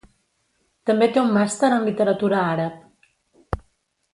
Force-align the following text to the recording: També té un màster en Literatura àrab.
També 0.89 1.07
té 1.17 1.21
un 1.23 1.29
màster 1.35 1.71
en 1.75 1.85
Literatura 1.89 2.41
àrab. 2.57 3.61